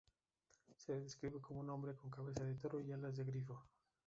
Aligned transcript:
Se 0.77 0.93
le 0.93 1.01
describe 1.01 1.39
como 1.39 1.59
un 1.59 1.69
hombre 1.69 1.93
con 1.93 2.09
cabeza 2.09 2.43
de 2.43 2.55
toro 2.55 2.81
y 2.81 2.91
alas 2.91 3.17
de 3.17 3.23
grifo. 3.23 3.61